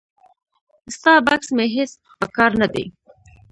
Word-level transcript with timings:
ستا 0.95 1.13
بکس 1.25 1.49
مې 1.55 1.65
هیڅ 1.75 1.91
په 2.19 2.27
کار 2.35 2.51
نه 2.61 2.67
دی. 2.73 2.85